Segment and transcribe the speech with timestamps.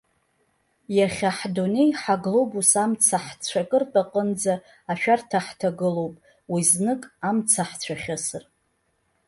[0.97, 4.55] Иахьа ҳдунеи-ҳаглобус амца ҳцәакыртә аҟынӡа
[4.91, 6.15] ашәарҭа ҳҭагылоуп,
[6.51, 8.43] уи знык амца ҳцәахьысыр.